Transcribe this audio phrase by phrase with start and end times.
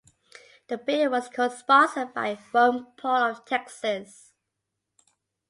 [0.65, 4.31] The bill was co-sponsored by Ron Paul of Texas.